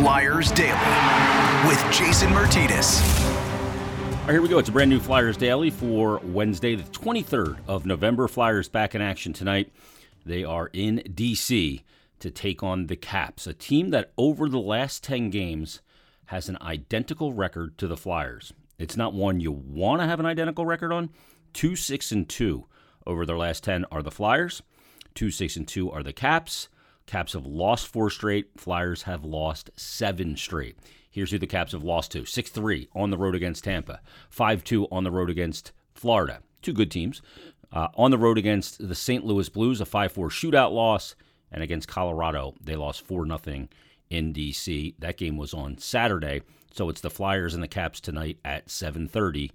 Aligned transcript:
Flyers 0.00 0.50
Daily 0.52 0.72
with 1.68 1.78
Jason 1.92 2.32
right, 4.22 4.30
here 4.30 4.40
we 4.40 4.48
go. 4.48 4.56
It's 4.56 4.70
a 4.70 4.72
brand 4.72 4.88
new 4.88 4.98
Flyers 4.98 5.36
Daily 5.36 5.68
for 5.68 6.22
Wednesday, 6.24 6.74
the 6.74 6.84
23rd 6.84 7.58
of 7.68 7.84
November. 7.84 8.26
Flyers 8.26 8.66
back 8.70 8.94
in 8.94 9.02
action 9.02 9.34
tonight. 9.34 9.70
They 10.24 10.42
are 10.42 10.70
in 10.72 11.02
D.C. 11.14 11.84
to 12.18 12.30
take 12.30 12.62
on 12.62 12.86
the 12.86 12.96
Caps, 12.96 13.46
a 13.46 13.52
team 13.52 13.90
that 13.90 14.12
over 14.16 14.48
the 14.48 14.58
last 14.58 15.04
10 15.04 15.28
games 15.28 15.82
has 16.28 16.48
an 16.48 16.56
identical 16.62 17.34
record 17.34 17.76
to 17.76 17.86
the 17.86 17.98
Flyers. 17.98 18.54
It's 18.78 18.96
not 18.96 19.12
one 19.12 19.38
you 19.40 19.52
want 19.52 20.00
to 20.00 20.06
have 20.06 20.18
an 20.18 20.24
identical 20.24 20.64
record 20.64 20.92
on. 20.92 21.10
2 21.52 21.76
6 21.76 22.10
and 22.10 22.26
2 22.26 22.64
over 23.06 23.26
their 23.26 23.36
last 23.36 23.64
10 23.64 23.84
are 23.92 24.02
the 24.02 24.10
Flyers. 24.10 24.62
2 25.14 25.30
6 25.30 25.56
and 25.56 25.68
2 25.68 25.90
are 25.90 26.02
the 26.02 26.14
Caps. 26.14 26.70
Caps 27.10 27.32
have 27.32 27.44
lost 27.44 27.88
four 27.88 28.08
straight. 28.08 28.50
Flyers 28.56 29.02
have 29.02 29.24
lost 29.24 29.68
seven 29.74 30.36
straight. 30.36 30.78
Here's 31.10 31.32
who 31.32 31.40
the 31.40 31.46
Caps 31.48 31.72
have 31.72 31.82
lost 31.82 32.12
to 32.12 32.24
6 32.24 32.50
3 32.50 32.88
on 32.94 33.10
the 33.10 33.18
road 33.18 33.34
against 33.34 33.64
Tampa, 33.64 34.00
5 34.28 34.62
2 34.62 34.86
on 34.92 35.02
the 35.02 35.10
road 35.10 35.28
against 35.28 35.72
Florida. 35.92 36.38
Two 36.62 36.72
good 36.72 36.88
teams. 36.88 37.20
Uh, 37.72 37.88
on 37.96 38.12
the 38.12 38.18
road 38.18 38.38
against 38.38 38.86
the 38.86 38.94
St. 38.94 39.24
Louis 39.24 39.48
Blues, 39.48 39.80
a 39.80 39.84
5 39.84 40.12
4 40.12 40.28
shootout 40.28 40.70
loss. 40.70 41.16
And 41.50 41.64
against 41.64 41.88
Colorado, 41.88 42.54
they 42.62 42.76
lost 42.76 43.04
4 43.04 43.26
0 43.26 43.66
in 44.08 44.32
D.C. 44.32 44.94
That 45.00 45.16
game 45.16 45.36
was 45.36 45.52
on 45.52 45.78
Saturday. 45.78 46.42
So 46.72 46.88
it's 46.88 47.00
the 47.00 47.10
Flyers 47.10 47.54
and 47.54 47.62
the 47.62 47.66
Caps 47.66 48.00
tonight 48.00 48.38
at 48.44 48.68
7:30 48.68 49.50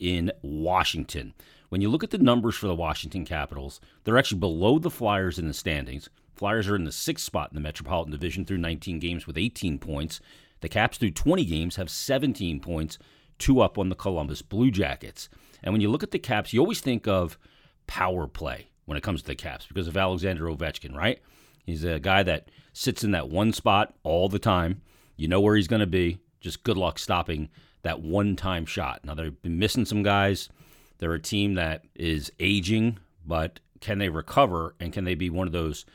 in 0.00 0.32
Washington. 0.42 1.34
When 1.68 1.80
you 1.80 1.88
look 1.88 2.02
at 2.02 2.10
the 2.10 2.18
numbers 2.18 2.56
for 2.56 2.66
the 2.66 2.74
Washington 2.74 3.24
Capitals, 3.24 3.80
they're 4.02 4.18
actually 4.18 4.40
below 4.40 4.80
the 4.80 4.90
Flyers 4.90 5.38
in 5.38 5.46
the 5.46 5.54
standings. 5.54 6.10
Flyers 6.36 6.68
are 6.68 6.76
in 6.76 6.84
the 6.84 6.92
sixth 6.92 7.24
spot 7.24 7.50
in 7.50 7.54
the 7.54 7.60
Metropolitan 7.60 8.12
Division 8.12 8.44
through 8.44 8.58
19 8.58 8.98
games 8.98 9.26
with 9.26 9.38
18 9.38 9.78
points. 9.78 10.20
The 10.60 10.68
Caps 10.68 10.98
through 10.98 11.12
20 11.12 11.44
games 11.44 11.76
have 11.76 11.90
17 11.90 12.60
points, 12.60 12.98
two 13.38 13.60
up 13.60 13.78
on 13.78 13.88
the 13.88 13.94
Columbus 13.94 14.42
Blue 14.42 14.70
Jackets. 14.70 15.28
And 15.62 15.72
when 15.72 15.80
you 15.80 15.90
look 15.90 16.02
at 16.02 16.10
the 16.10 16.18
Caps, 16.18 16.52
you 16.52 16.60
always 16.60 16.80
think 16.80 17.08
of 17.08 17.38
power 17.86 18.26
play 18.26 18.68
when 18.84 18.98
it 18.98 19.02
comes 19.02 19.22
to 19.22 19.26
the 19.26 19.34
Caps 19.34 19.66
because 19.66 19.88
of 19.88 19.96
Alexander 19.96 20.44
Ovechkin, 20.44 20.94
right? 20.94 21.20
He's 21.64 21.84
a 21.84 21.98
guy 21.98 22.22
that 22.22 22.50
sits 22.72 23.02
in 23.02 23.12
that 23.12 23.28
one 23.28 23.52
spot 23.52 23.94
all 24.02 24.28
the 24.28 24.38
time. 24.38 24.82
You 25.16 25.28
know 25.28 25.40
where 25.40 25.56
he's 25.56 25.68
going 25.68 25.80
to 25.80 25.86
be. 25.86 26.18
Just 26.40 26.62
good 26.62 26.76
luck 26.76 26.98
stopping 26.98 27.48
that 27.82 28.00
one 28.00 28.36
time 28.36 28.66
shot. 28.66 29.04
Now, 29.04 29.14
they've 29.14 29.42
been 29.42 29.58
missing 29.58 29.84
some 29.84 30.02
guys. 30.02 30.48
They're 30.98 31.14
a 31.14 31.20
team 31.20 31.54
that 31.54 31.84
is 31.94 32.30
aging, 32.38 32.98
but 33.24 33.60
can 33.80 33.98
they 33.98 34.08
recover 34.08 34.74
and 34.78 34.92
can 34.92 35.04
they 35.04 35.14
be 35.14 35.30
one 35.30 35.46
of 35.46 35.52
those 35.52 35.86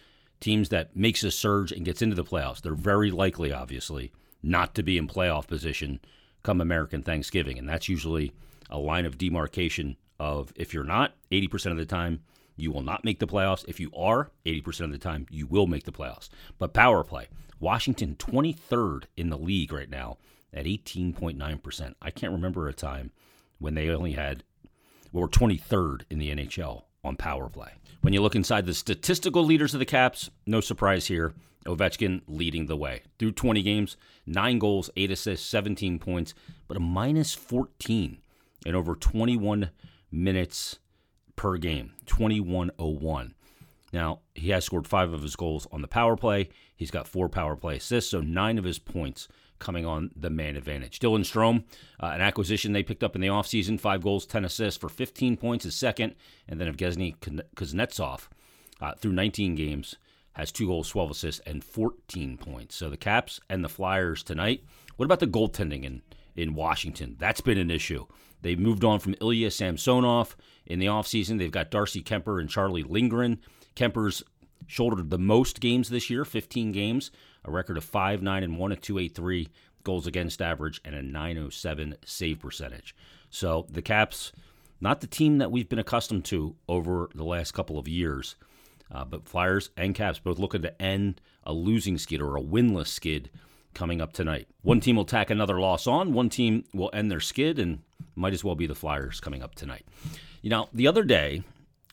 teams 0.41 0.69
that 0.69 0.95
makes 0.95 1.23
a 1.23 1.31
surge 1.31 1.71
and 1.71 1.85
gets 1.85 2.01
into 2.01 2.15
the 2.15 2.25
playoffs? 2.25 2.61
They're 2.61 2.75
very 2.75 3.11
likely, 3.11 3.53
obviously, 3.53 4.11
not 4.43 4.75
to 4.75 4.83
be 4.83 4.97
in 4.97 5.07
playoff 5.07 5.47
position 5.47 6.01
come 6.43 6.59
American 6.59 7.03
Thanksgiving. 7.03 7.57
And 7.57 7.69
that's 7.69 7.87
usually 7.87 8.33
a 8.69 8.77
line 8.77 9.05
of 9.05 9.17
demarcation 9.17 9.95
of 10.19 10.51
if 10.55 10.73
you're 10.73 10.83
not, 10.83 11.13
80% 11.31 11.71
of 11.71 11.77
the 11.77 11.85
time, 11.85 12.21
you 12.55 12.71
will 12.71 12.81
not 12.81 13.03
make 13.03 13.19
the 13.19 13.27
playoffs. 13.27 13.65
If 13.67 13.79
you 13.79 13.91
are, 13.95 14.31
80% 14.45 14.81
of 14.81 14.91
the 14.91 14.97
time, 14.97 15.25
you 15.29 15.47
will 15.47 15.67
make 15.67 15.85
the 15.85 15.91
playoffs. 15.91 16.29
But 16.59 16.73
power 16.73 17.03
play, 17.03 17.27
Washington 17.59 18.15
23rd 18.17 19.05
in 19.17 19.29
the 19.29 19.37
league 19.37 19.71
right 19.71 19.89
now 19.89 20.17
at 20.53 20.65
18.9%. 20.65 21.93
I 22.01 22.11
can't 22.11 22.33
remember 22.33 22.67
a 22.67 22.73
time 22.73 23.11
when 23.59 23.75
they 23.75 23.89
only 23.89 24.13
had, 24.13 24.43
well, 25.11 25.27
23rd 25.27 26.03
in 26.09 26.19
the 26.19 26.35
NHL 26.35 26.83
on 27.03 27.15
power 27.15 27.49
play. 27.49 27.71
When 28.01 28.13
you 28.13 28.21
look 28.21 28.35
inside 28.35 28.65
the 28.65 28.73
statistical 28.73 29.43
leaders 29.43 29.73
of 29.73 29.79
the 29.79 29.85
Caps, 29.85 30.29
no 30.45 30.61
surprise 30.61 31.07
here. 31.07 31.33
Ovechkin 31.65 32.21
leading 32.27 32.65
the 32.65 32.75
way. 32.75 33.03
Through 33.19 33.33
20 33.33 33.61
games, 33.61 33.95
9 34.25 34.57
goals, 34.57 34.89
8 34.95 35.11
assists, 35.11 35.47
17 35.47 35.99
points, 35.99 36.33
but 36.67 36.77
a 36.77 36.79
minus 36.79 37.35
14 37.35 38.17
in 38.65 38.75
over 38.75 38.95
21 38.95 39.69
minutes 40.11 40.79
per 41.35 41.57
game, 41.57 41.93
2101. 42.07 43.35
Now, 43.93 44.21
he 44.33 44.49
has 44.49 44.65
scored 44.65 44.87
five 44.87 45.13
of 45.13 45.21
his 45.21 45.35
goals 45.35 45.67
on 45.71 45.81
the 45.81 45.87
power 45.87 46.15
play. 46.15 46.49
He's 46.75 46.91
got 46.91 47.07
four 47.07 47.29
power 47.29 47.55
play 47.55 47.77
assists, 47.77 48.09
so 48.09 48.21
nine 48.21 48.57
of 48.57 48.63
his 48.63 48.79
points 48.79 49.27
coming 49.61 49.85
on 49.85 50.11
the 50.15 50.29
man 50.29 50.57
advantage. 50.57 50.99
Dylan 50.99 51.21
Strome, 51.21 51.63
uh, 52.01 52.07
an 52.07 52.19
acquisition 52.19 52.73
they 52.73 52.83
picked 52.83 53.03
up 53.03 53.15
in 53.15 53.21
the 53.21 53.27
offseason, 53.29 53.79
five 53.79 54.03
goals, 54.03 54.25
10 54.25 54.43
assists 54.43 54.79
for 54.79 54.89
15 54.89 55.37
points 55.37 55.65
is 55.65 55.75
second. 55.75 56.15
And 56.49 56.59
then 56.59 56.73
Evgeny 56.73 57.15
Kuznetsov, 57.55 58.27
uh, 58.81 58.93
through 58.95 59.13
19 59.13 59.55
games, 59.55 59.95
has 60.33 60.51
two 60.51 60.67
goals, 60.67 60.89
12 60.89 61.11
assists, 61.11 61.41
and 61.45 61.63
14 61.63 62.37
points. 62.37 62.75
So 62.75 62.89
the 62.89 62.97
Caps 62.97 63.39
and 63.49 63.63
the 63.63 63.69
Flyers 63.69 64.23
tonight. 64.23 64.63
What 64.97 65.05
about 65.05 65.19
the 65.19 65.27
goaltending 65.27 65.83
in, 65.83 66.01
in 66.35 66.55
Washington? 66.55 67.15
That's 67.19 67.41
been 67.41 67.57
an 67.57 67.71
issue. 67.71 68.05
They 68.41 68.55
moved 68.55 68.83
on 68.83 68.99
from 68.99 69.15
Ilya 69.21 69.51
Samsonov 69.51 70.35
in 70.65 70.79
the 70.79 70.87
offseason. 70.87 71.37
They've 71.37 71.51
got 71.51 71.71
Darcy 71.71 72.01
Kuemper 72.01 72.39
and 72.39 72.49
Charlie 72.49 72.83
Lindgren. 72.83 73.39
Kuemper's 73.75 74.23
shouldered 74.71 75.09
the 75.09 75.17
most 75.17 75.59
games 75.59 75.89
this 75.89 76.09
year, 76.09 76.23
15 76.23 76.71
games, 76.71 77.11
a 77.43 77.51
record 77.51 77.77
of 77.77 77.83
5 77.83 78.21
9 78.21 78.43
and 78.43 78.57
1, 78.57 78.71
a 78.71 78.75
283 78.77 79.49
goals 79.83 80.07
against 80.07 80.41
average, 80.41 80.79
and 80.85 80.95
a 80.95 81.01
907 81.01 81.95
save 82.05 82.39
percentage. 82.39 82.95
So 83.29 83.65
the 83.69 83.81
Caps, 83.81 84.31
not 84.79 85.01
the 85.01 85.07
team 85.07 85.39
that 85.39 85.51
we've 85.51 85.67
been 85.67 85.79
accustomed 85.79 86.23
to 86.25 86.55
over 86.69 87.09
the 87.13 87.25
last 87.25 87.51
couple 87.51 87.77
of 87.77 87.87
years. 87.87 88.35
Uh, 88.89 89.03
but 89.03 89.27
Flyers 89.27 89.69
and 89.75 89.93
Caps 89.93 90.19
both 90.19 90.39
looking 90.39 90.61
to 90.61 90.81
end 90.81 91.19
a 91.43 91.51
losing 91.51 91.97
skid 91.97 92.21
or 92.21 92.37
a 92.37 92.41
winless 92.41 92.87
skid 92.87 93.29
coming 93.73 94.01
up 94.01 94.13
tonight. 94.13 94.47
One 94.61 94.79
team 94.79 94.95
will 94.95 95.05
tack 95.05 95.29
another 95.29 95.59
loss 95.59 95.85
on, 95.85 96.13
one 96.13 96.29
team 96.29 96.63
will 96.73 96.89
end 96.93 97.11
their 97.11 97.19
skid, 97.19 97.59
and 97.59 97.79
might 98.15 98.33
as 98.33 98.43
well 98.43 98.55
be 98.55 98.67
the 98.67 98.75
Flyers 98.75 99.19
coming 99.19 99.43
up 99.43 99.55
tonight. 99.55 99.85
You 100.41 100.49
know, 100.49 100.69
the 100.73 100.87
other 100.87 101.03
day, 101.03 101.43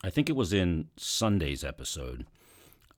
I 0.03 0.09
think 0.09 0.29
it 0.29 0.35
was 0.35 0.53
in 0.53 0.87
Sunday's 0.97 1.63
episode, 1.63 2.25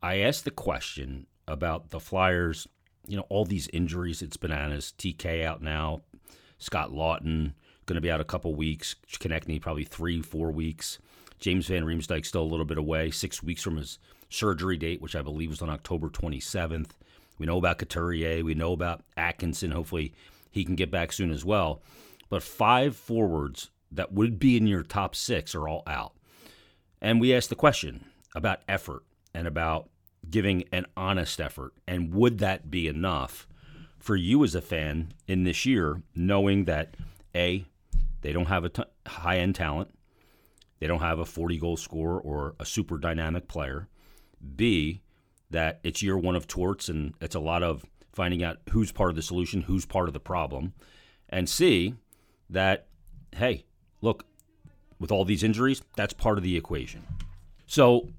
I 0.01 0.17
asked 0.17 0.45
the 0.45 0.51
question 0.51 1.27
about 1.47 1.89
the 1.89 1.99
Flyers, 1.99 2.67
you 3.07 3.17
know, 3.17 3.25
all 3.29 3.45
these 3.45 3.67
injuries. 3.71 4.21
It's 4.21 4.37
bananas. 4.37 4.93
TK 4.97 5.43
out 5.43 5.61
now, 5.61 6.01
Scott 6.57 6.91
Laughton 6.91 7.53
going 7.85 7.95
to 7.95 8.01
be 8.01 8.11
out 8.11 8.21
a 8.21 8.25
couple 8.25 8.55
weeks, 8.55 8.95
Konecny 9.19 9.61
probably 9.61 9.83
three, 9.83 10.21
four 10.21 10.51
weeks. 10.51 10.99
James 11.39 11.67
Van 11.67 11.83
Riemsdyk 11.83 12.25
still 12.25 12.43
a 12.43 12.43
little 12.43 12.65
bit 12.65 12.77
away, 12.77 13.11
six 13.11 13.41
weeks 13.43 13.63
from 13.63 13.77
his 13.77 13.99
surgery 14.29 14.77
date, 14.77 15.01
which 15.01 15.15
I 15.15 15.21
believe 15.21 15.49
was 15.49 15.61
on 15.61 15.69
October 15.69 16.09
27th. 16.09 16.91
We 17.37 17.45
know 17.47 17.57
about 17.57 17.79
Couturier. 17.79 18.43
We 18.43 18.53
know 18.53 18.73
about 18.73 19.01
Atkinson. 19.17 19.71
Hopefully, 19.71 20.13
he 20.51 20.63
can 20.63 20.75
get 20.75 20.91
back 20.91 21.11
soon 21.11 21.31
as 21.31 21.43
well. 21.43 21.81
But 22.29 22.43
five 22.43 22.95
forwards 22.95 23.71
that 23.91 24.13
would 24.13 24.39
be 24.39 24.55
in 24.55 24.67
your 24.67 24.83
top 24.83 25.15
six 25.15 25.53
are 25.53 25.67
all 25.67 25.83
out. 25.85 26.13
And 27.01 27.19
we 27.19 27.33
asked 27.35 27.49
the 27.49 27.55
question 27.55 28.05
about 28.35 28.61
effort 28.69 29.03
and 29.33 29.47
about 29.47 29.89
giving 30.29 30.63
an 30.71 30.85
honest 30.95 31.41
effort. 31.41 31.73
And 31.87 32.13
would 32.13 32.39
that 32.39 32.69
be 32.69 32.87
enough 32.87 33.47
for 33.99 34.15
you 34.15 34.43
as 34.43 34.55
a 34.55 34.61
fan 34.61 35.13
in 35.27 35.43
this 35.43 35.65
year, 35.65 36.01
knowing 36.15 36.65
that 36.65 36.95
A, 37.35 37.65
they 38.21 38.33
don't 38.33 38.47
have 38.47 38.65
a 38.65 38.69
t- 38.69 38.83
high 39.07 39.37
end 39.37 39.55
talent, 39.55 39.93
they 40.79 40.87
don't 40.87 41.01
have 41.01 41.19
a 41.19 41.25
40 41.25 41.57
goal 41.57 41.77
scorer 41.77 42.19
or 42.19 42.55
a 42.59 42.65
super 42.65 42.97
dynamic 42.97 43.47
player. 43.47 43.87
B, 44.55 45.01
that 45.51 45.79
it's 45.83 46.01
year 46.01 46.17
one 46.17 46.35
of 46.35 46.47
torts 46.47 46.89
and 46.89 47.13
it's 47.21 47.35
a 47.35 47.39
lot 47.39 47.61
of 47.61 47.85
finding 48.13 48.43
out 48.43 48.57
who's 48.71 48.91
part 48.91 49.11
of 49.11 49.15
the 49.15 49.21
solution, 49.21 49.61
who's 49.61 49.85
part 49.85 50.07
of 50.07 50.13
the 50.13 50.19
problem. 50.19 50.73
And 51.29 51.47
C, 51.47 51.95
that, 52.49 52.87
hey, 53.35 53.65
look, 54.01 54.25
with 54.99 55.11
all 55.11 55.25
these 55.25 55.43
injuries, 55.43 55.81
that's 55.95 56.13
part 56.13 56.37
of 56.37 56.43
the 56.43 56.57
equation. 56.57 57.05
So 57.67 58.09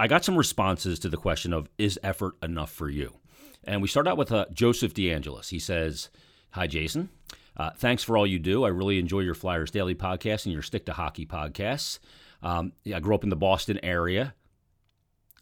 I 0.00 0.06
got 0.06 0.24
some 0.24 0.38
responses 0.38 0.98
to 1.00 1.10
the 1.10 1.18
question 1.18 1.52
of 1.52 1.68
is 1.76 2.00
effort 2.02 2.34
enough 2.42 2.72
for 2.72 2.88
you? 2.88 3.16
And 3.64 3.82
we 3.82 3.88
start 3.88 4.08
out 4.08 4.16
with 4.16 4.32
uh, 4.32 4.46
Joseph 4.50 4.94
DeAngelis. 4.94 5.50
He 5.50 5.58
says, 5.58 6.08
Hi, 6.52 6.66
Jason. 6.66 7.10
Uh, 7.54 7.72
thanks 7.76 8.02
for 8.02 8.16
all 8.16 8.26
you 8.26 8.38
do. 8.38 8.64
I 8.64 8.68
really 8.68 8.98
enjoy 8.98 9.20
your 9.20 9.34
Flyers 9.34 9.70
Daily 9.70 9.94
podcast 9.94 10.46
and 10.46 10.54
your 10.54 10.62
Stick 10.62 10.86
to 10.86 10.94
Hockey 10.94 11.26
podcasts. 11.26 11.98
Um, 12.42 12.72
yeah, 12.82 12.96
I 12.96 13.00
grew 13.00 13.14
up 13.14 13.24
in 13.24 13.28
the 13.28 13.36
Boston 13.36 13.78
area. 13.82 14.34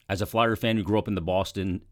As 0.08 0.22
a 0.22 0.26
Flyer 0.26 0.56
fan 0.56 0.76
who 0.76 0.82
grew 0.82 0.98
up 0.98 1.06
in 1.06 1.14
the 1.14 1.20
Boston, 1.20 1.82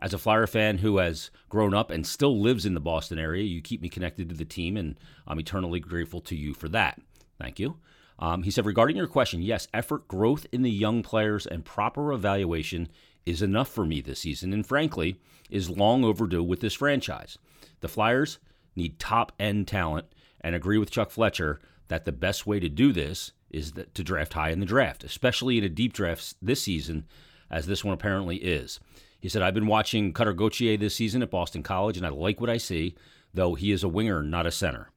as 0.00 0.12
a 0.12 0.18
Flyer 0.18 0.48
fan 0.48 0.78
who 0.78 0.96
has 0.96 1.30
grown 1.48 1.72
up 1.72 1.92
and 1.92 2.04
still 2.04 2.40
lives 2.40 2.66
in 2.66 2.74
the 2.74 2.80
Boston 2.80 3.20
area, 3.20 3.44
you 3.44 3.62
keep 3.62 3.80
me 3.80 3.88
connected 3.88 4.28
to 4.28 4.34
the 4.34 4.44
team, 4.44 4.76
and 4.76 4.98
I'm 5.28 5.38
eternally 5.38 5.78
grateful 5.78 6.20
to 6.22 6.34
you 6.34 6.52
for 6.52 6.68
that. 6.70 7.00
Thank 7.38 7.60
you. 7.60 7.76
Um, 8.22 8.44
he 8.44 8.52
said, 8.52 8.66
regarding 8.66 8.96
your 8.96 9.08
question, 9.08 9.42
yes, 9.42 9.66
effort, 9.74 10.06
growth 10.06 10.46
in 10.52 10.62
the 10.62 10.70
young 10.70 11.02
players, 11.02 11.44
and 11.44 11.64
proper 11.64 12.12
evaluation 12.12 12.86
is 13.26 13.42
enough 13.42 13.68
for 13.68 13.84
me 13.84 14.00
this 14.00 14.20
season, 14.20 14.52
and 14.52 14.64
frankly, 14.64 15.20
is 15.50 15.68
long 15.68 16.04
overdue 16.04 16.44
with 16.44 16.60
this 16.60 16.74
franchise. 16.74 17.36
The 17.80 17.88
Flyers 17.88 18.38
need 18.76 19.00
top 19.00 19.32
end 19.40 19.66
talent 19.66 20.06
and 20.40 20.54
agree 20.54 20.78
with 20.78 20.92
Chuck 20.92 21.10
Fletcher 21.10 21.60
that 21.88 22.04
the 22.04 22.12
best 22.12 22.46
way 22.46 22.60
to 22.60 22.68
do 22.68 22.92
this 22.92 23.32
is 23.50 23.72
to 23.72 24.04
draft 24.04 24.34
high 24.34 24.50
in 24.50 24.60
the 24.60 24.66
draft, 24.66 25.02
especially 25.02 25.58
in 25.58 25.64
a 25.64 25.68
deep 25.68 25.92
draft 25.92 26.36
this 26.40 26.62
season, 26.62 27.08
as 27.50 27.66
this 27.66 27.82
one 27.82 27.92
apparently 27.92 28.36
is. 28.36 28.78
He 29.18 29.28
said, 29.28 29.42
I've 29.42 29.52
been 29.52 29.66
watching 29.66 30.12
Cutter 30.12 30.32
Gauthier 30.32 30.76
this 30.76 30.94
season 30.94 31.24
at 31.24 31.30
Boston 31.32 31.64
College, 31.64 31.96
and 31.96 32.06
I 32.06 32.10
like 32.10 32.40
what 32.40 32.50
I 32.50 32.58
see, 32.58 32.94
though 33.34 33.54
he 33.56 33.72
is 33.72 33.82
a 33.82 33.88
winger, 33.88 34.22
not 34.22 34.46
a 34.46 34.52
center. 34.52 34.91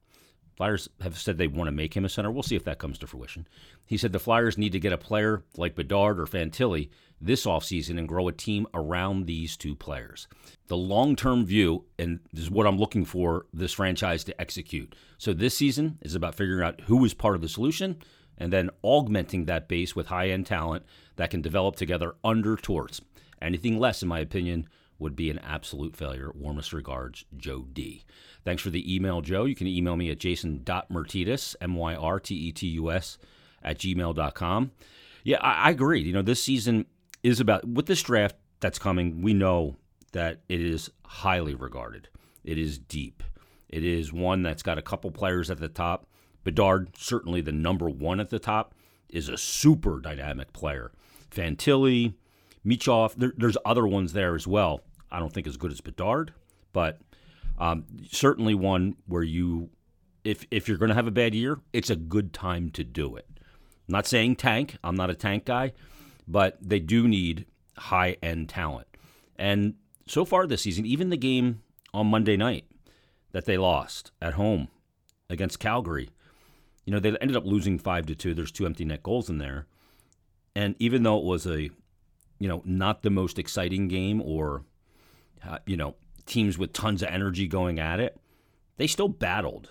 Flyers 0.56 0.88
have 1.02 1.18
said 1.18 1.36
they 1.36 1.48
want 1.48 1.68
to 1.68 1.72
make 1.72 1.94
him 1.94 2.06
a 2.06 2.08
center. 2.08 2.30
We'll 2.30 2.42
see 2.42 2.56
if 2.56 2.64
that 2.64 2.78
comes 2.78 2.98
to 2.98 3.06
fruition. 3.06 3.46
He 3.84 3.98
said 3.98 4.12
the 4.12 4.18
Flyers 4.18 4.56
need 4.56 4.72
to 4.72 4.80
get 4.80 4.92
a 4.92 4.98
player 4.98 5.44
like 5.56 5.74
Bedard 5.74 6.18
or 6.18 6.24
Fantilli 6.26 6.88
this 7.20 7.44
offseason 7.44 7.98
and 7.98 8.08
grow 8.08 8.28
a 8.28 8.32
team 8.32 8.66
around 8.72 9.26
these 9.26 9.56
two 9.56 9.74
players. 9.74 10.28
The 10.68 10.76
long 10.76 11.14
term 11.14 11.44
view, 11.44 11.84
and 11.98 12.20
this 12.32 12.44
is 12.44 12.50
what 12.50 12.66
I'm 12.66 12.78
looking 12.78 13.04
for 13.04 13.46
this 13.52 13.74
franchise 13.74 14.24
to 14.24 14.40
execute. 14.40 14.94
So 15.18 15.34
this 15.34 15.56
season 15.56 15.98
is 16.00 16.14
about 16.14 16.34
figuring 16.34 16.66
out 16.66 16.80
who 16.82 17.04
is 17.04 17.12
part 17.12 17.34
of 17.34 17.42
the 17.42 17.48
solution 17.48 17.98
and 18.38 18.52
then 18.52 18.70
augmenting 18.82 19.44
that 19.44 19.68
base 19.68 19.94
with 19.94 20.06
high 20.06 20.28
end 20.28 20.46
talent 20.46 20.84
that 21.16 21.30
can 21.30 21.42
develop 21.42 21.76
together 21.76 22.14
under 22.24 22.56
Torts. 22.56 23.00
Anything 23.42 23.78
less, 23.78 24.02
in 24.02 24.08
my 24.08 24.20
opinion, 24.20 24.68
would 24.98 25.16
be 25.16 25.30
an 25.30 25.38
absolute 25.38 25.96
failure. 25.96 26.30
Warmest 26.34 26.72
regards, 26.72 27.24
Joe 27.36 27.66
D. 27.72 28.04
Thanks 28.44 28.62
for 28.62 28.70
the 28.70 28.94
email, 28.94 29.20
Joe. 29.20 29.44
You 29.44 29.54
can 29.54 29.66
email 29.66 29.96
me 29.96 30.10
at 30.10 30.18
jason.myrtetus, 30.18 31.56
M 31.60 31.74
Y 31.74 31.94
R 31.94 32.20
T 32.20 32.34
E 32.34 32.52
T 32.52 32.66
U 32.68 32.90
S, 32.90 33.18
at 33.62 33.78
gmail.com. 33.78 34.70
Yeah, 35.24 35.38
I, 35.40 35.68
I 35.68 35.70
agree. 35.70 36.00
You 36.00 36.12
know, 36.12 36.22
this 36.22 36.42
season 36.42 36.86
is 37.22 37.40
about, 37.40 37.66
with 37.66 37.86
this 37.86 38.02
draft 38.02 38.36
that's 38.60 38.78
coming, 38.78 39.22
we 39.22 39.34
know 39.34 39.76
that 40.12 40.40
it 40.48 40.60
is 40.60 40.90
highly 41.04 41.54
regarded. 41.54 42.08
It 42.44 42.58
is 42.58 42.78
deep. 42.78 43.22
It 43.68 43.84
is 43.84 44.12
one 44.12 44.42
that's 44.42 44.62
got 44.62 44.78
a 44.78 44.82
couple 44.82 45.10
players 45.10 45.50
at 45.50 45.58
the 45.58 45.68
top. 45.68 46.06
Bedard, 46.44 46.96
certainly 46.96 47.40
the 47.40 47.52
number 47.52 47.90
one 47.90 48.20
at 48.20 48.30
the 48.30 48.38
top, 48.38 48.74
is 49.08 49.28
a 49.28 49.36
super 49.36 50.00
dynamic 50.00 50.52
player. 50.52 50.92
Fantilli, 51.30 52.14
Michkov, 52.66 53.14
there, 53.16 53.32
there's 53.36 53.56
other 53.64 53.86
ones 53.86 54.12
there 54.12 54.34
as 54.34 54.46
well. 54.46 54.80
I 55.10 55.20
don't 55.20 55.32
think 55.32 55.46
as 55.46 55.56
good 55.56 55.70
as 55.70 55.80
Bedard, 55.80 56.32
but 56.72 57.00
um, 57.58 57.84
certainly 58.10 58.54
one 58.54 58.96
where 59.06 59.22
you, 59.22 59.70
if 60.24 60.44
if 60.50 60.68
you're 60.68 60.78
going 60.78 60.88
to 60.88 60.94
have 60.94 61.06
a 61.06 61.12
bad 61.12 61.34
year, 61.34 61.60
it's 61.72 61.90
a 61.90 61.96
good 61.96 62.32
time 62.32 62.70
to 62.70 62.82
do 62.82 63.14
it. 63.16 63.26
I'm 63.88 63.92
not 63.92 64.06
saying 64.06 64.36
tank. 64.36 64.76
I'm 64.82 64.96
not 64.96 65.10
a 65.10 65.14
tank 65.14 65.44
guy, 65.44 65.72
but 66.26 66.58
they 66.60 66.80
do 66.80 67.06
need 67.06 67.46
high 67.76 68.16
end 68.22 68.48
talent. 68.48 68.88
And 69.36 69.74
so 70.06 70.24
far 70.24 70.46
this 70.46 70.62
season, 70.62 70.86
even 70.86 71.10
the 71.10 71.16
game 71.16 71.62
on 71.94 72.08
Monday 72.08 72.36
night 72.36 72.64
that 73.32 73.44
they 73.44 73.56
lost 73.56 74.10
at 74.20 74.34
home 74.34 74.68
against 75.30 75.60
Calgary, 75.60 76.10
you 76.84 76.92
know, 76.92 76.98
they 76.98 77.16
ended 77.20 77.36
up 77.36 77.46
losing 77.46 77.78
five 77.78 78.06
to 78.06 78.14
two. 78.14 78.34
There's 78.34 78.52
two 78.52 78.66
empty 78.66 78.84
net 78.84 79.02
goals 79.02 79.30
in 79.30 79.38
there, 79.38 79.66
and 80.54 80.74
even 80.78 81.04
though 81.04 81.18
it 81.18 81.24
was 81.24 81.46
a, 81.46 81.70
you 82.38 82.48
know, 82.48 82.62
not 82.64 83.02
the 83.02 83.10
most 83.10 83.38
exciting 83.38 83.88
game 83.88 84.20
or, 84.22 84.64
uh, 85.46 85.58
you 85.66 85.76
know, 85.76 85.94
teams 86.26 86.58
with 86.58 86.72
tons 86.72 87.02
of 87.02 87.08
energy 87.08 87.46
going 87.46 87.78
at 87.78 88.00
it, 88.00 88.18
they 88.76 88.86
still 88.86 89.08
battled. 89.08 89.70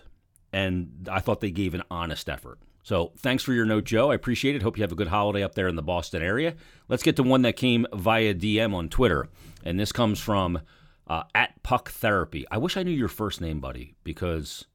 And 0.52 1.08
I 1.12 1.20
thought 1.20 1.42
they 1.42 1.52
gave 1.52 1.74
an 1.74 1.84
honest 1.92 2.30
effort. 2.30 2.60
So 2.84 3.12
thanks 3.18 3.44
for 3.44 3.52
your 3.52 3.66
note, 3.66 3.86
Joe. 3.86 4.12
I 4.12 4.16
appreciate 4.16 4.56
it. 4.56 4.62
Hope 4.62 4.78
you 4.78 4.84
have 4.84 4.92
a 4.92 4.96
good 4.96 5.08
holiday 5.08 5.44
up 5.44 5.56
there 5.56 5.68
in 5.68 5.76
the 5.76 5.82
Boston 5.82 6.22
area. 6.22 6.56
Let's 6.88 7.04
get 7.04 7.16
to 7.16 7.24
one 7.24 7.42
that 7.42 7.56
came 7.56 7.88
via 7.94 8.34
DM 8.34 8.74
on 8.74 8.90
Twitter. 8.90 9.28
And 9.64 9.80
this 9.80 9.92
comes 9.92 10.20
from 10.20 10.62
uh, 11.08 11.24
at 11.34 11.62
Puck 11.64 11.90
Therapy. 11.90 12.46
I 12.52 12.60
wish 12.60 12.78
I 12.78 12.84
knew 12.84 12.92
your 12.92 13.08
first 13.08 13.42
name, 13.42 13.60
buddy, 13.60 13.96
because 14.04 14.66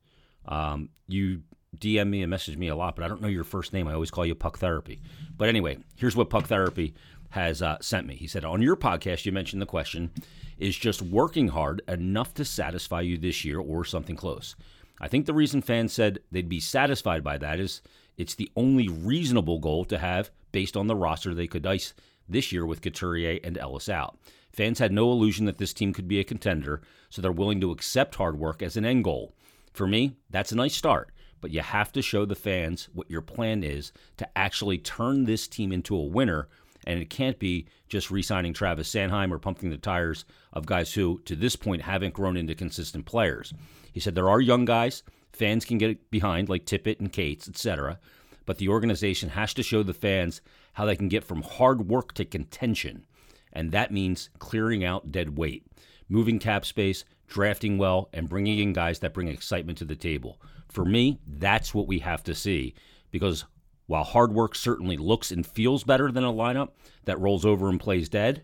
um, 0.47 0.89
you 1.07 1.43
DM 1.79 2.09
me 2.09 2.23
and 2.23 2.31
message 2.31 2.57
me 2.57 2.69
a 2.69 2.75
lot, 2.75 2.97
but 2.97 3.05
I 3.05 3.09
don't 3.09 3.23
know 3.23 3.29
your 3.29 3.45
first 3.45 3.73
name. 3.73 3.87
I 3.87 3.95
always 3.95 4.11
call 4.11 4.27
you 4.27 4.35
Puck 4.35 4.59
Therapy. 4.59 5.01
But 5.37 5.49
anyway, 5.49 5.79
here's 5.95 6.17
what 6.17 6.31
Puck 6.31 6.47
Therapy 6.47 6.95
has 7.31 7.63
uh, 7.63 7.79
sent 7.81 8.07
me. 8.07 8.17
He 8.17 8.27
said, 8.27 8.45
On 8.45 8.63
your 8.63 8.77
podcast, 8.77 9.25
you 9.25 9.33
mentioned 9.33 9.63
the 9.63 9.67
question 9.67 10.11
is 10.59 10.77
just 10.77 11.01
working 11.01 11.49
hard 11.49 11.81
enough 11.89 12.35
to 12.35 12.45
satisfy 12.45 13.01
you 13.01 13.17
this 13.17 13.45
year 13.45 13.59
or 13.59 13.85
something 13.85 14.17
close? 14.17 14.55
I 15.01 15.09
think 15.09 15.25
the 15.25 15.33
reason 15.33 15.63
fans 15.63 15.93
said 15.93 16.19
they'd 16.31 16.49
be 16.49 16.61
satisfied 16.61 17.25
by 17.25 17.39
that 17.39 17.59
is 17.59 17.81
it's 18.19 18.35
the 18.35 18.51
only 18.55 18.87
reasonable 18.89 19.59
goal 19.59 19.87
to 19.87 19.99
have 19.99 20.31
based 20.53 20.77
on 20.77 20.87
the 20.87 20.97
roster 20.97 21.33
they 21.33 21.47
could 21.47 21.67
ice 21.67 21.95
this 22.29 22.53
year 22.53 22.67
with 22.67 22.83
Couturier 22.83 23.41
and 23.43 23.57
Ellis 23.57 23.89
out. 23.89 24.19
Fans 24.53 24.79
had 24.79 24.93
no 24.93 25.11
illusion 25.11 25.47
that 25.47 25.59
this 25.59 25.73
team 25.73 25.93
could 25.93 26.09
be 26.09 26.21
a 26.21 26.25
contender, 26.25 26.83
so 27.09 27.23
they're 27.23 27.33
willing 27.33 27.61
to 27.61 27.71
accept 27.71 28.17
hard 28.17 28.39
work 28.39 28.63
as 28.63 28.77
an 28.77 28.85
end 28.85 29.05
goal. 29.05 29.35
For 29.73 29.87
me, 29.87 30.17
that's 30.29 30.53
a 30.53 30.57
nice 30.57 30.75
start, 30.75 31.11
but 31.41 31.51
you 31.51 31.61
have 31.61 31.93
to 31.93 32.03
show 32.03 32.25
the 32.25 32.35
fans 32.35 32.89
what 32.93 33.11
your 33.11 33.23
plan 33.23 33.63
is 33.63 33.93
to 34.19 34.29
actually 34.37 34.79
turn 34.79 35.25
this 35.25 35.49
team 35.49 35.73
into 35.73 35.97
a 35.97 36.05
winner 36.05 36.49
and 36.87 37.01
it 37.01 37.11
can't 37.11 37.39
be 37.39 37.67
just 37.89 38.11
re 38.11 38.23
signing 38.23 38.53
Travis 38.53 38.93
Sanheim 38.93 39.31
or 39.31 39.39
pumping 39.39 39.71
the 39.71 39.77
tires 39.77 40.25
of 40.53 40.67
guys 40.67 40.95
who, 40.95 41.21
to 41.25 41.37
this 41.37 41.57
point, 41.57 41.83
haven't 41.83 42.15
grown 42.15 42.37
into 42.37 42.55
consistent 42.55 43.07
players. 43.07 43.53
He 43.93 44.01
said 44.01 44.15
there 44.15 44.31
are 44.31 44.41
young 44.41 44.65
guys 44.65 45.03
fans 45.33 45.65
can 45.65 45.79
get 45.79 46.11
behind, 46.11 46.49
like 46.49 46.67
Tippett 46.67 47.01
and 47.01 47.13
Cates, 47.13 47.49
etc., 47.49 47.99
but 48.47 48.59
the 48.59 48.69
organization 48.69 49.31
has 49.31 49.55
to 49.55 49.63
show 49.63 49.83
the 49.83 49.95
fans 49.95 50.41
how 50.73 50.85
they 50.85 50.97
can 50.97 51.09
get 51.09 51.25
from 51.25 51.43
hard 51.43 51.89
work 51.89 52.13
to 52.15 52.25
contention. 52.25 53.07
And 53.53 53.71
that 53.73 53.93
means 53.93 54.31
clearing 54.39 54.85
out 54.85 55.13
dead 55.13 55.37
weight, 55.37 55.67
moving 56.09 56.39
cap 56.39 56.65
space, 56.65 57.05
drafting 57.29 57.79
well, 57.79 58.09
and 58.13 58.29
bringing 58.29 58.59
in 58.59 58.73
guys 58.73 58.99
that 59.01 59.15
bring 59.15 59.29
excitement 59.29 59.79
to 59.79 59.85
the 59.85 59.97
table. 59.97 60.41
For 60.69 60.85
me, 60.85 61.21
that's 61.27 61.75
what 61.75 61.87
we 61.87 62.01
have 62.01 62.25
to 62.25 62.35
see 62.35 62.75
because 63.11 63.45
while 63.91 64.05
hard 64.05 64.33
work 64.33 64.55
certainly 64.55 64.97
looks 64.97 65.33
and 65.33 65.45
feels 65.45 65.83
better 65.83 66.13
than 66.13 66.23
a 66.23 66.33
lineup 66.33 66.69
that 67.07 67.19
rolls 67.19 67.45
over 67.45 67.69
and 67.69 67.81
plays 67.81 68.09
dead, 68.09 68.41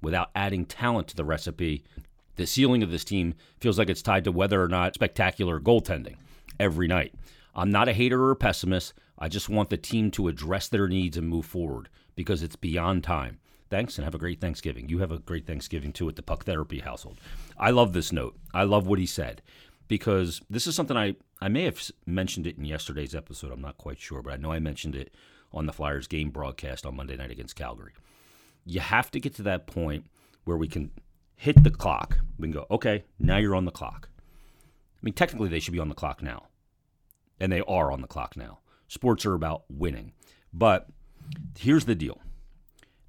without 0.00 0.32
adding 0.34 0.66
talent 0.66 1.06
to 1.06 1.14
the 1.14 1.24
recipe, 1.24 1.84
the 2.34 2.48
ceiling 2.48 2.82
of 2.82 2.90
this 2.90 3.04
team 3.04 3.32
feels 3.60 3.78
like 3.78 3.88
it's 3.88 4.02
tied 4.02 4.24
to 4.24 4.32
whether 4.32 4.60
or 4.60 4.66
not 4.66 4.94
spectacular 4.94 5.60
goaltending 5.60 6.16
every 6.58 6.88
night. 6.88 7.14
I'm 7.54 7.70
not 7.70 7.88
a 7.88 7.92
hater 7.92 8.24
or 8.24 8.32
a 8.32 8.36
pessimist. 8.36 8.92
I 9.16 9.28
just 9.28 9.48
want 9.48 9.70
the 9.70 9.76
team 9.76 10.10
to 10.12 10.26
address 10.26 10.66
their 10.66 10.88
needs 10.88 11.16
and 11.16 11.28
move 11.28 11.46
forward 11.46 11.88
because 12.16 12.42
it's 12.42 12.56
beyond 12.56 13.04
time. 13.04 13.38
Thanks 13.70 13.98
and 13.98 14.04
have 14.04 14.16
a 14.16 14.18
great 14.18 14.40
Thanksgiving. 14.40 14.88
You 14.88 14.98
have 14.98 15.12
a 15.12 15.20
great 15.20 15.46
Thanksgiving 15.46 15.92
too 15.92 16.08
at 16.08 16.16
the 16.16 16.24
Puck 16.24 16.44
Therapy 16.44 16.80
household. 16.80 17.20
I 17.56 17.70
love 17.70 17.92
this 17.92 18.10
note. 18.10 18.36
I 18.52 18.64
love 18.64 18.88
what 18.88 18.98
he 18.98 19.06
said 19.06 19.42
because 19.92 20.40
this 20.48 20.66
is 20.66 20.74
something 20.74 20.96
I, 20.96 21.16
I 21.38 21.50
may 21.50 21.64
have 21.64 21.78
mentioned 22.06 22.46
it 22.46 22.56
in 22.56 22.64
yesterday's 22.64 23.14
episode. 23.14 23.52
I'm 23.52 23.60
not 23.60 23.76
quite 23.76 24.00
sure, 24.00 24.22
but 24.22 24.32
I 24.32 24.36
know 24.36 24.50
I 24.50 24.58
mentioned 24.58 24.96
it 24.96 25.12
on 25.52 25.66
the 25.66 25.72
Flyers 25.74 26.06
game 26.06 26.30
broadcast 26.30 26.86
on 26.86 26.96
Monday 26.96 27.14
night 27.14 27.30
against 27.30 27.56
Calgary. 27.56 27.92
You 28.64 28.80
have 28.80 29.10
to 29.10 29.20
get 29.20 29.34
to 29.34 29.42
that 29.42 29.66
point 29.66 30.06
where 30.44 30.56
we 30.56 30.66
can 30.66 30.92
hit 31.36 31.62
the 31.62 31.68
clock. 31.70 32.16
We 32.38 32.46
can 32.46 32.52
go, 32.52 32.66
okay, 32.70 33.04
now 33.18 33.36
you're 33.36 33.54
on 33.54 33.66
the 33.66 33.70
clock. 33.70 34.08
I 34.16 35.00
mean, 35.02 35.12
technically, 35.12 35.50
they 35.50 35.60
should 35.60 35.74
be 35.74 35.78
on 35.78 35.90
the 35.90 35.94
clock 35.94 36.22
now. 36.22 36.46
And 37.38 37.52
they 37.52 37.60
are 37.60 37.92
on 37.92 38.00
the 38.00 38.08
clock 38.08 38.34
now. 38.34 38.60
Sports 38.88 39.26
are 39.26 39.34
about 39.34 39.64
winning. 39.68 40.12
But 40.54 40.88
here's 41.58 41.84
the 41.84 41.94
deal 41.94 42.18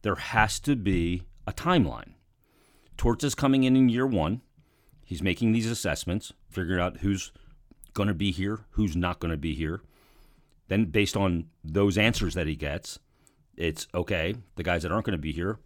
there 0.02 0.16
has 0.16 0.60
to 0.60 0.76
be 0.76 1.24
a 1.48 1.54
timeline. 1.54 2.16
Torts 2.98 3.24
is 3.24 3.36
coming 3.36 3.64
in 3.64 3.78
in 3.78 3.88
year 3.88 4.06
one. 4.06 4.42
He's 5.04 5.22
making 5.22 5.52
these 5.52 5.70
assessments, 5.70 6.34
figuring 6.50 6.82
out 6.82 6.98
who's 6.98 7.32
going 7.94 8.08
to 8.08 8.14
be 8.14 8.32
here, 8.32 8.66
who's 8.72 8.96
not 8.96 9.20
going 9.20 9.32
to 9.32 9.38
be 9.38 9.54
here. 9.54 9.82
Then, 10.68 10.86
based 10.86 11.18
on 11.18 11.46
those 11.64 11.98
answers 11.98 12.34
that 12.34 12.48
he 12.48 12.56
gets, 12.56 13.00
it's 13.56 13.88
okay. 13.94 14.36
The 14.56 14.64
guys 14.64 14.84
that 14.84 14.92
aren't 14.92 15.06
going 15.06 15.18
to 15.18 15.22
be 15.22 15.34
here, 15.34 15.60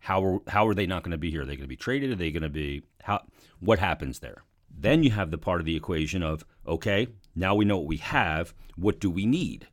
how 0.00 0.24
are, 0.24 0.40
how 0.48 0.66
are 0.68 0.74
they 0.74 0.86
not 0.86 1.02
going 1.02 1.12
to 1.12 1.18
be 1.18 1.30
here? 1.30 1.42
Are 1.42 1.44
they 1.44 1.56
going 1.56 1.62
to 1.62 1.68
be 1.68 1.76
traded? 1.76 2.10
Are 2.10 2.16
they 2.16 2.30
going 2.30 2.42
to 2.42 2.48
be 2.48 2.82
how? 3.02 3.22
What 3.60 3.78
happens 3.78 4.20
there? 4.20 4.44
Then 4.70 5.02
you 5.02 5.10
have 5.10 5.30
the 5.30 5.38
part 5.38 5.60
of 5.60 5.66
the 5.66 5.76
equation 5.76 6.22
of 6.22 6.44
okay, 6.66 7.08
now 7.34 7.54
we 7.54 7.64
know 7.64 7.78
what 7.78 7.86
we 7.86 7.96
have. 7.96 8.54
What 8.76 9.00
do 9.00 9.10
we 9.10 9.26
need? 9.26 9.66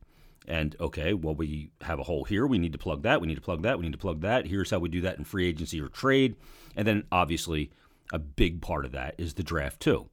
And 0.48 0.76
okay, 0.80 1.12
well, 1.12 1.34
we 1.34 1.70
have 1.82 1.98
a 1.98 2.04
hole 2.04 2.24
here. 2.24 2.46
We 2.46 2.58
need 2.58 2.72
to 2.72 2.78
plug 2.78 3.02
that. 3.02 3.20
We 3.20 3.26
need 3.26 3.34
to 3.34 3.40
plug 3.40 3.62
that. 3.62 3.78
We 3.78 3.84
need 3.84 3.92
to 3.92 3.98
plug 3.98 4.20
that. 4.22 4.46
Here's 4.46 4.70
how 4.70 4.78
we 4.78 4.88
do 4.88 5.00
that 5.02 5.18
in 5.18 5.24
free 5.24 5.48
agency 5.48 5.80
or 5.80 5.88
trade. 5.88 6.36
And 6.76 6.86
then 6.86 7.04
obviously 7.10 7.70
a 8.12 8.18
big 8.18 8.60
part 8.62 8.84
of 8.84 8.92
that 8.92 9.14
is 9.18 9.34
the 9.34 9.42
draft 9.42 9.80
too. 9.80 10.08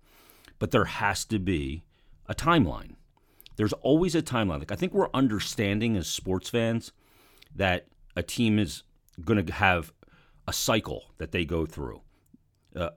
But 0.59 0.71
there 0.71 0.85
has 0.85 1.25
to 1.25 1.39
be 1.39 1.83
a 2.27 2.35
timeline. 2.35 2.95
There's 3.55 3.73
always 3.73 4.15
a 4.15 4.21
timeline. 4.21 4.59
Like 4.59 4.71
I 4.71 4.75
think 4.75 4.93
we're 4.93 5.09
understanding 5.13 5.95
as 5.95 6.07
sports 6.07 6.50
fans 6.50 6.91
that 7.55 7.88
a 8.15 8.23
team 8.23 8.59
is 8.59 8.83
going 9.23 9.45
to 9.45 9.53
have 9.53 9.93
a 10.47 10.53
cycle 10.53 11.05
that 11.17 11.31
they 11.31 11.45
go 11.45 11.65
through, 11.65 12.01
uh, 12.75 12.89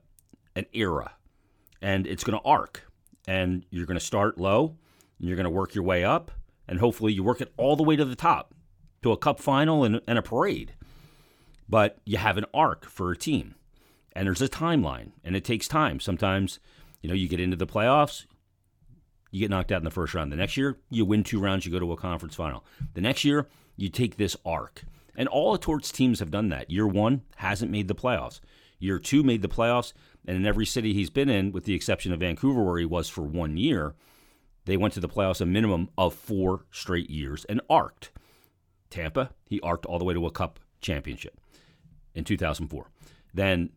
an 0.55 0.65
era, 0.73 1.13
and 1.81 2.07
it's 2.07 2.23
going 2.23 2.37
to 2.37 2.45
arc. 2.45 2.83
And 3.27 3.65
you're 3.69 3.85
going 3.85 3.99
to 3.99 4.05
start 4.05 4.39
low, 4.39 4.77
and 5.19 5.27
you're 5.27 5.35
going 5.35 5.43
to 5.43 5.49
work 5.49 5.75
your 5.75 5.83
way 5.83 6.03
up, 6.03 6.31
and 6.67 6.79
hopefully 6.79 7.11
you 7.11 7.23
work 7.23 7.41
it 7.41 7.51
all 7.57 7.75
the 7.75 7.83
way 7.83 7.95
to 7.97 8.05
the 8.05 8.15
top, 8.15 8.53
to 9.03 9.11
a 9.11 9.17
cup 9.17 9.39
final 9.39 9.83
and, 9.83 10.01
and 10.07 10.17
a 10.17 10.21
parade. 10.21 10.73
But 11.67 11.97
you 12.05 12.17
have 12.17 12.37
an 12.37 12.45
arc 12.53 12.85
for 12.85 13.11
a 13.11 13.17
team 13.17 13.55
and 14.17 14.25
there's 14.25 14.41
a 14.41 14.49
timeline 14.49 15.11
and 15.23 15.35
it 15.35 15.45
takes 15.45 15.67
time. 15.67 15.99
Sometimes, 15.99 16.59
you 17.01 17.07
know, 17.07 17.13
you 17.13 17.27
get 17.27 17.39
into 17.39 17.55
the 17.55 17.67
playoffs, 17.67 18.25
you 19.29 19.39
get 19.39 19.51
knocked 19.51 19.71
out 19.71 19.77
in 19.77 19.85
the 19.85 19.91
first 19.91 20.15
round. 20.15 20.31
The 20.31 20.37
next 20.37 20.57
year, 20.57 20.79
you 20.89 21.05
win 21.05 21.23
two 21.23 21.39
rounds, 21.39 21.67
you 21.67 21.71
go 21.71 21.77
to 21.77 21.91
a 21.91 21.97
conference 21.97 22.33
final. 22.33 22.65
The 22.95 23.01
next 23.01 23.23
year, 23.23 23.47
you 23.75 23.89
take 23.89 24.17
this 24.17 24.35
arc. 24.43 24.81
And 25.15 25.27
all 25.27 25.51
the 25.51 25.59
Torts 25.59 25.91
teams 25.91 26.19
have 26.19 26.31
done 26.31 26.49
that. 26.49 26.71
Year 26.71 26.87
one 26.87 27.21
hasn't 27.35 27.71
made 27.71 27.87
the 27.87 27.93
playoffs. 27.93 28.39
Year 28.79 28.97
two 28.97 29.21
made 29.21 29.43
the 29.43 29.47
playoffs. 29.47 29.93
And 30.25 30.35
in 30.35 30.47
every 30.47 30.65
city 30.65 30.95
he's 30.95 31.11
been 31.11 31.29
in, 31.29 31.51
with 31.51 31.65
the 31.65 31.75
exception 31.75 32.11
of 32.11 32.19
Vancouver, 32.19 32.63
where 32.63 32.79
he 32.79 32.85
was 32.85 33.07
for 33.07 33.21
one 33.21 33.55
year, 33.55 33.93
they 34.65 34.77
went 34.77 34.95
to 34.95 34.99
the 34.99 35.07
playoffs 35.07 35.41
a 35.41 35.45
minimum 35.45 35.89
of 35.95 36.15
four 36.15 36.65
straight 36.71 37.11
years 37.11 37.45
and 37.45 37.61
arced. 37.69 38.09
Tampa, 38.89 39.29
he 39.45 39.61
arced 39.61 39.85
all 39.85 39.99
the 39.99 40.05
way 40.05 40.15
to 40.15 40.25
a 40.25 40.31
cup 40.31 40.59
championship 40.81 41.39
in 42.15 42.23
2004. 42.23 42.89
Then 43.31 43.69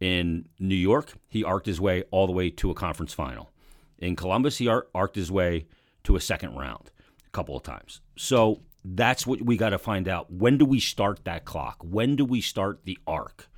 in 0.00 0.48
New 0.58 0.74
York, 0.74 1.14
he 1.28 1.42
arced 1.42 1.66
his 1.66 1.80
way 1.80 2.04
all 2.10 2.26
the 2.26 2.32
way 2.32 2.50
to 2.50 2.70
a 2.70 2.74
conference 2.74 3.12
final. 3.12 3.52
In 3.98 4.16
Columbus, 4.16 4.58
he 4.58 4.68
arced 4.68 5.14
his 5.14 5.30
way 5.32 5.66
to 6.04 6.16
a 6.16 6.20
second 6.20 6.54
round 6.54 6.90
a 7.26 7.30
couple 7.30 7.56
of 7.56 7.62
times. 7.62 8.00
So 8.16 8.60
that's 8.84 9.26
what 9.26 9.42
we 9.42 9.56
got 9.56 9.70
to 9.70 9.78
find 9.78 10.06
out. 10.06 10.30
When 10.32 10.58
do 10.58 10.64
we 10.64 10.80
start 10.80 11.24
that 11.24 11.44
clock? 11.44 11.78
When 11.82 12.14
do 12.14 12.24
we 12.24 12.40
start 12.40 12.80
the 12.84 12.98
arc? 13.06 13.48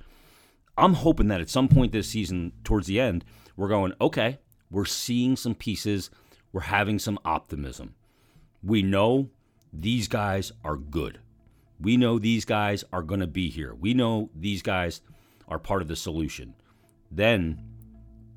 I'm 0.77 0.93
hoping 0.93 1.27
that 1.27 1.41
at 1.41 1.49
some 1.49 1.67
point 1.67 1.91
this 1.91 2.09
season, 2.09 2.53
towards 2.63 2.87
the 2.87 2.99
end, 2.99 3.25
we're 3.57 3.67
going, 3.67 3.93
okay, 3.99 4.39
we're 4.71 4.85
seeing 4.85 5.35
some 5.35 5.55
pieces, 5.55 6.09
we're 6.53 6.61
having 6.61 6.99
some 6.99 7.19
optimism. 7.25 7.95
We 8.63 8.81
know 8.81 9.29
these 9.73 10.07
guys 10.07 10.53
are 10.63 10.77
good. 10.77 11.19
We 11.81 11.97
know 11.97 12.17
these 12.17 12.45
guys 12.45 12.83
are 12.91 13.03
going 13.03 13.19
to 13.19 13.27
be 13.27 13.49
here. 13.49 13.73
We 13.73 13.93
know 13.93 14.29
these 14.33 14.61
guys 14.61 15.01
are 15.49 15.59
part 15.59 15.81
of 15.81 15.87
the 15.87 15.95
solution. 15.95 16.53
Then, 17.11 17.59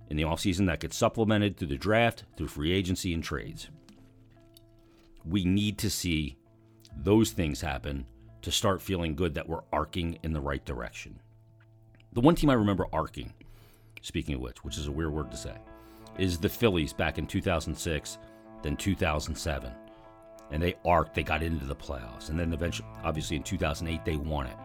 in 0.09 0.17
the 0.17 0.25
offseason, 0.25 0.67
that 0.67 0.81
gets 0.81 0.97
supplemented 0.97 1.57
through 1.57 1.69
the 1.69 1.77
draft, 1.77 2.25
through 2.37 2.49
free 2.49 2.73
agency, 2.73 3.13
and 3.13 3.23
trades. 3.23 3.69
We 5.25 5.45
need 5.45 5.79
to 5.79 5.91
see 5.91 6.37
those 6.97 7.31
things 7.31 7.61
happen 7.61 8.07
to 8.43 8.51
start 8.51 8.83
feeling 8.83 9.15
good 9.15 9.35
that 9.35 9.49
we're 9.49 9.63
arcing 9.73 10.19
in 10.23 10.33
the 10.33 10.41
right 10.41 10.65
direction. 10.65 11.21
The 12.13 12.21
one 12.21 12.35
team 12.35 12.51
I 12.51 12.55
remember 12.55 12.87
arcing, 12.93 13.33
speaking 14.03 14.35
of 14.35 14.41
which, 14.41 14.65
which 14.65 14.79
is 14.79 14.89
a 14.89 14.93
weird 14.93 15.13
word 15.13 15.31
to 15.31 15.37
say, 15.37 15.55
is 16.19 16.39
the 16.39 16.49
Phillies 16.49 16.93
back 16.93 17.19
in 17.19 17.27
2006, 17.27 18.19
then 18.63 18.77
2007. 18.77 19.73
And 20.51 20.63
they 20.63 20.75
arced, 20.85 21.15
they 21.15 21.23
got 21.23 21.43
into 21.43 21.65
the 21.65 21.75
playoffs. 21.75 22.29
And 22.29 22.39
then 22.39 22.53
eventually, 22.53 22.89
obviously 23.03 23.37
in 23.37 23.43
2008, 23.43 24.05
they 24.05 24.17
won 24.17 24.47
it. 24.47 24.57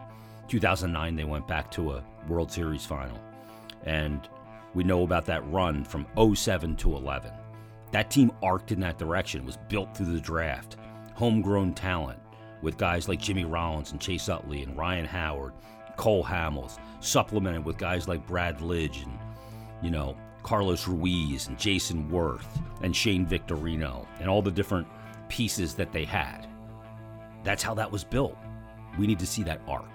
2009, 0.48 1.16
they 1.16 1.24
went 1.24 1.46
back 1.46 1.70
to 1.72 1.92
a 1.92 2.04
World 2.28 2.50
Series 2.50 2.84
final. 2.84 3.18
And 3.84 4.28
we 4.74 4.84
know 4.84 5.02
about 5.02 5.26
that 5.26 5.48
run 5.50 5.84
from 5.84 6.06
07 6.34 6.76
to 6.76 6.96
11. 6.96 7.30
That 7.92 8.10
team 8.10 8.32
arced 8.42 8.72
in 8.72 8.80
that 8.80 8.98
direction, 8.98 9.46
was 9.46 9.58
built 9.68 9.96
through 9.96 10.12
the 10.12 10.20
draft, 10.20 10.76
homegrown 11.14 11.74
talent 11.74 12.18
with 12.62 12.76
guys 12.76 13.08
like 13.08 13.20
Jimmy 13.20 13.44
Rollins 13.44 13.92
and 13.92 14.00
Chase 14.00 14.28
Utley 14.28 14.62
and 14.62 14.76
Ryan 14.76 15.06
Howard, 15.06 15.52
Cole 15.96 16.24
Hamels, 16.24 16.78
supplemented 17.00 17.64
with 17.64 17.78
guys 17.78 18.08
like 18.08 18.26
Brad 18.26 18.58
Lidge 18.58 19.04
and, 19.04 19.18
you 19.82 19.90
know, 19.90 20.16
Carlos 20.42 20.86
Ruiz 20.86 21.48
and 21.48 21.58
Jayson 21.58 22.08
Werth 22.10 22.46
and 22.82 22.94
Shane 22.94 23.26
Victorino 23.26 24.06
and 24.20 24.28
all 24.28 24.42
the 24.42 24.50
different 24.50 24.86
pieces 25.28 25.74
that 25.74 25.92
they 25.92 26.04
had. 26.04 26.46
That's 27.44 27.62
how 27.62 27.74
that 27.74 27.90
was 27.90 28.04
built. 28.04 28.36
We 28.98 29.06
need 29.06 29.18
to 29.18 29.26
see 29.26 29.42
that 29.44 29.60
arc. 29.68 29.90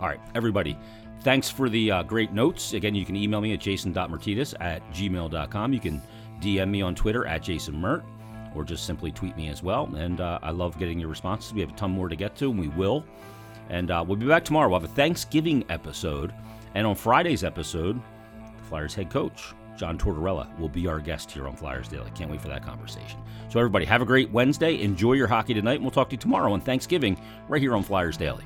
All 0.00 0.08
right, 0.08 0.20
everybody, 0.34 0.78
thanks 1.20 1.50
for 1.50 1.68
the 1.68 1.90
uh, 1.90 2.02
great 2.02 2.32
notes. 2.32 2.72
Again, 2.72 2.94
you 2.94 3.04
can 3.04 3.16
email 3.16 3.40
me 3.40 3.52
at 3.52 3.60
jason.myrtetus 3.60 4.54
at 4.60 4.82
gmail.com. 4.92 5.72
You 5.74 5.80
can 5.80 6.02
DM 6.40 6.70
me 6.70 6.80
on 6.80 6.94
Twitter 6.94 7.26
at 7.26 7.42
jasonmert 7.42 8.02
or 8.54 8.64
just 8.64 8.86
simply 8.86 9.12
tweet 9.12 9.36
me 9.36 9.48
as 9.48 9.62
well. 9.62 9.94
And 9.94 10.20
uh, 10.20 10.38
I 10.42 10.50
love 10.50 10.78
getting 10.78 10.98
your 10.98 11.10
responses. 11.10 11.52
We 11.52 11.60
have 11.60 11.70
a 11.70 11.74
ton 11.74 11.90
more 11.90 12.08
to 12.08 12.16
get 12.16 12.34
to, 12.36 12.50
and 12.50 12.58
we 12.58 12.68
will. 12.68 13.04
And 13.68 13.90
uh, 13.90 14.02
we'll 14.06 14.16
be 14.16 14.26
back 14.26 14.44
tomorrow. 14.44 14.68
We'll 14.70 14.80
have 14.80 14.90
a 14.90 14.94
Thanksgiving 14.94 15.64
episode. 15.68 16.32
And 16.74 16.86
on 16.86 16.94
Friday's 16.94 17.44
episode, 17.44 18.00
the 18.56 18.64
Flyers 18.64 18.94
head 18.94 19.10
coach, 19.10 19.52
John 19.76 19.98
Tortorella, 19.98 20.58
will 20.58 20.68
be 20.68 20.86
our 20.88 20.98
guest 20.98 21.30
here 21.30 21.46
on 21.46 21.54
Flyers 21.54 21.88
Daily. 21.88 22.10
Can't 22.14 22.30
wait 22.30 22.40
for 22.40 22.48
that 22.48 22.64
conversation. 22.64 23.20
So, 23.50 23.60
everybody, 23.60 23.84
have 23.84 24.02
a 24.02 24.06
great 24.06 24.30
Wednesday. 24.30 24.80
Enjoy 24.80 25.12
your 25.12 25.26
hockey 25.26 25.54
tonight, 25.54 25.74
and 25.74 25.82
we'll 25.82 25.90
talk 25.90 26.08
to 26.08 26.14
you 26.14 26.18
tomorrow 26.18 26.52
on 26.52 26.60
Thanksgiving 26.60 27.20
right 27.48 27.60
here 27.60 27.74
on 27.74 27.82
Flyers 27.82 28.16
Daily. 28.16 28.44